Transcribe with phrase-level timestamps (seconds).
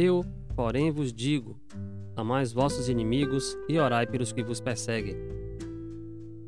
[0.00, 0.24] Eu,
[0.54, 1.60] porém, vos digo:
[2.14, 5.16] amai os vossos inimigos e orai pelos que vos perseguem.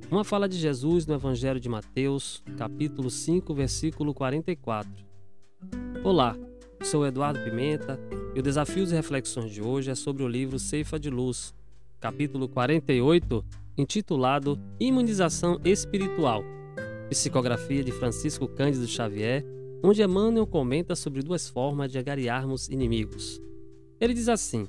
[0.09, 4.89] Uma fala de Jesus no Evangelho de Mateus, capítulo 5, versículo 44.
[6.05, 6.37] Olá,
[6.81, 7.99] sou Eduardo Pimenta
[8.37, 11.53] e o desafio e reflexões de hoje é sobre o livro Ceifa de Luz,
[11.99, 13.45] capítulo 48,
[13.77, 16.45] intitulado Imunização Espiritual,
[17.09, 19.45] psicografia de Francisco Cândido Xavier
[19.83, 23.41] onde Emmanuel comenta sobre duas formas de agariarmos inimigos.
[24.01, 24.67] Ele diz assim: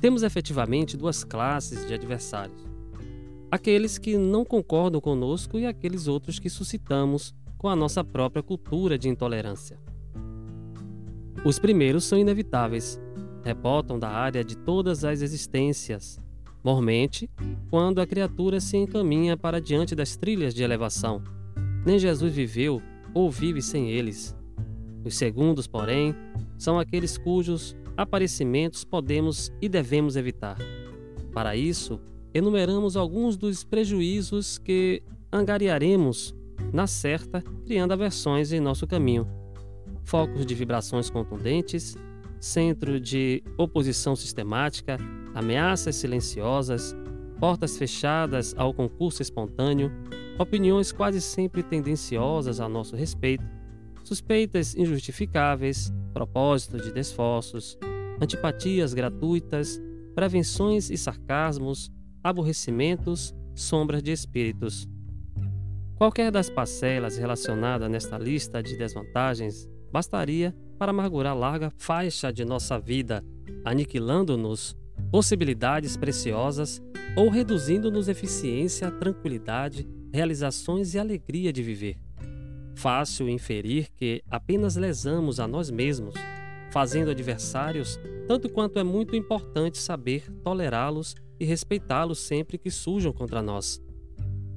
[0.00, 2.62] Temos efetivamente duas classes de adversários.
[3.50, 8.96] Aqueles que não concordam conosco e aqueles outros que suscitamos com a nossa própria cultura
[8.96, 9.78] de intolerância.
[11.44, 13.00] Os primeiros são inevitáveis,
[13.44, 16.18] reportam da área de todas as existências,
[16.62, 17.28] mormente
[17.68, 21.22] quando a criatura se encaminha para diante das trilhas de elevação.
[21.84, 22.80] Nem Jesus viveu
[23.12, 24.34] ou vive sem eles.
[25.04, 26.14] Os segundos, porém,
[26.56, 30.56] são aqueles cujos aparecimentos podemos e devemos evitar.
[31.32, 32.00] Para isso,
[32.32, 36.34] enumeramos alguns dos prejuízos que angariaremos
[36.72, 39.26] na certa, criando aversões em nosso caminho.
[40.02, 41.96] Focos de vibrações contundentes,
[42.40, 44.98] centro de oposição sistemática,
[45.34, 46.94] ameaças silenciosas,
[47.38, 49.90] portas fechadas ao concurso espontâneo,
[50.38, 53.44] opiniões quase sempre tendenciosas a nosso respeito,
[54.04, 57.76] suspeitas injustificáveis, propósito de desforços,
[58.22, 59.80] antipatias gratuitas,
[60.14, 61.90] prevenções e sarcasmos,
[62.22, 64.88] aborrecimentos, sombras de espíritos.
[65.96, 72.78] Qualquer das parcelas relacionadas nesta lista de desvantagens bastaria para amargurar larga faixa de nossa
[72.78, 73.24] vida,
[73.64, 74.76] aniquilando-nos
[75.10, 76.82] possibilidades preciosas
[77.16, 81.96] ou reduzindo-nos eficiência, tranquilidade, realizações e alegria de viver.
[82.84, 86.14] Fácil inferir que apenas lesamos a nós mesmos,
[86.70, 93.40] fazendo adversários, tanto quanto é muito importante saber tolerá-los e respeitá-los sempre que surjam contra
[93.40, 93.80] nós.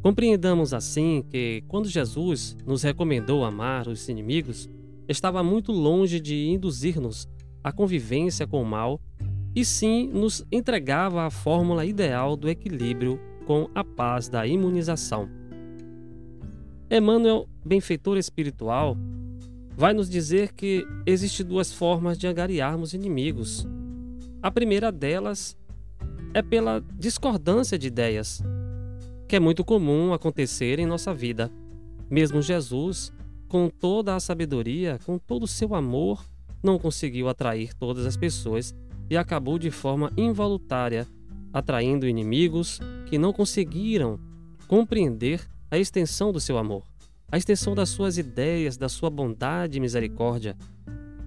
[0.03, 4.69] Compreendamos assim que, quando Jesus nos recomendou amar os inimigos,
[5.07, 7.29] estava muito longe de induzir-nos
[7.63, 8.99] à convivência com o mal,
[9.55, 15.46] e sim nos entregava a fórmula ideal do equilíbrio com a paz da imunização.
[16.89, 18.95] Emmanuel, benfeitor espiritual,
[19.75, 23.67] vai nos dizer que existe duas formas de angariarmos inimigos.
[24.41, 25.57] A primeira delas
[26.33, 28.41] é pela discordância de ideias,
[29.27, 31.51] que é muito comum acontecer em nossa vida.
[32.09, 33.11] Mesmo Jesus,
[33.49, 36.23] com toda a sabedoria, com todo o seu amor,
[36.63, 38.73] não conseguiu atrair todas as pessoas
[39.09, 41.05] e acabou de forma involuntária
[41.51, 44.17] atraindo inimigos que não conseguiram
[44.67, 46.83] compreender a extensão do seu amor,
[47.29, 50.55] a extensão das suas ideias, da sua bondade e misericórdia.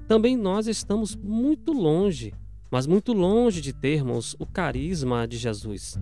[0.09, 2.33] Também nós estamos muito longe,
[2.71, 5.99] mas muito longe de termos o carisma de Jesus.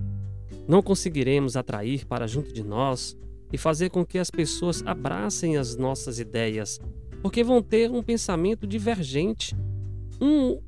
[0.68, 3.16] Não conseguiremos atrair para junto de nós
[3.52, 6.78] e fazer com que as pessoas abracem as nossas ideias,
[7.22, 9.56] porque vão ter um pensamento divergente,
[10.20, 10.60] um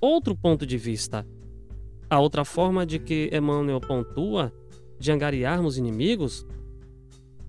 [0.00, 1.26] outro ponto de vista.
[2.10, 4.52] A outra forma de que Emmanuel pontua
[4.98, 6.46] de angariarmos inimigos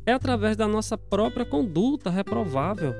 [0.09, 2.93] é através da nossa própria conduta reprovável,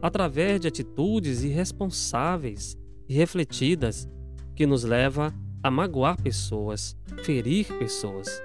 [0.00, 2.76] através de atitudes irresponsáveis
[3.08, 4.08] e refletidas
[4.54, 8.40] que nos leva a magoar pessoas, ferir pessoas.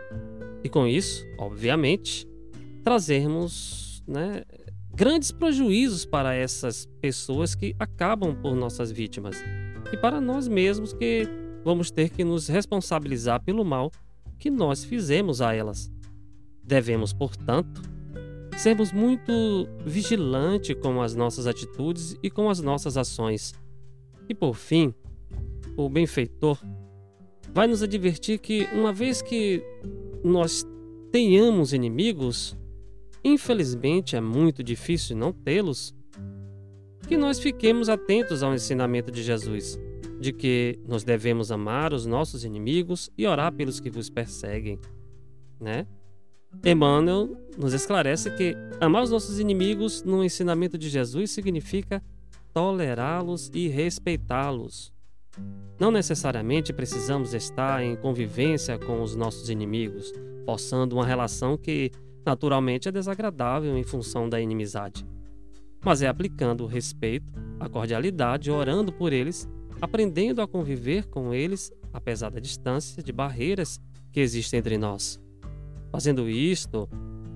[0.63, 2.27] E com isso, obviamente,
[2.83, 4.43] trazermos né,
[4.93, 9.37] grandes prejuízos para essas pessoas que acabam por nossas vítimas
[9.93, 11.27] e para nós mesmos que
[11.63, 13.91] vamos ter que nos responsabilizar pelo mal
[14.39, 15.91] que nós fizemos a elas.
[16.63, 17.90] Devemos, portanto,
[18.61, 23.55] sermos muito vigilantes com as nossas atitudes e com as nossas ações.
[24.29, 24.93] E por fim,
[25.75, 26.59] o benfeitor
[27.51, 29.63] vai nos advertir que, uma vez que
[30.23, 30.63] nós
[31.11, 32.55] tenhamos inimigos,
[33.23, 35.91] infelizmente é muito difícil não tê-los,
[37.07, 39.79] que nós fiquemos atentos ao ensinamento de Jesus,
[40.19, 44.77] de que nós devemos amar os nossos inimigos e orar pelos que vos perseguem,
[45.59, 45.87] né?
[46.63, 52.03] Emmanuel nos esclarece que amar os nossos inimigos no ensinamento de Jesus significa
[52.53, 54.93] tolerá-los e respeitá-los.
[55.79, 60.13] Não necessariamente precisamos estar em convivência com os nossos inimigos,
[60.45, 61.91] forçando uma relação que
[62.23, 65.05] naturalmente é desagradável em função da inimizade.
[65.83, 67.25] Mas é aplicando o respeito,
[67.59, 69.49] a cordialidade, orando por eles,
[69.81, 73.79] aprendendo a conviver com eles, apesar da distância de barreiras
[74.11, 75.19] que existem entre nós
[75.91, 76.89] fazendo isto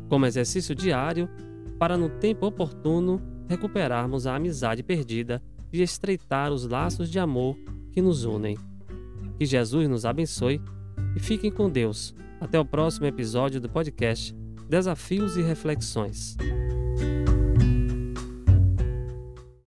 [0.10, 1.30] como exercício diário
[1.78, 5.42] para, no tempo oportuno, recuperarmos a amizade perdida
[5.72, 7.58] de estreitar os laços de amor
[7.92, 8.58] que nos unem.
[9.38, 10.62] Que Jesus nos abençoe
[11.16, 12.16] e fiquem com Deus.
[12.40, 14.36] Até o próximo episódio do podcast
[14.70, 16.36] Desafios e Reflexões.